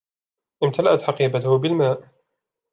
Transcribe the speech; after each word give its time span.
امتلأت 0.63 1.01
حقيبته 1.01 1.57
بالماء. 1.57 2.11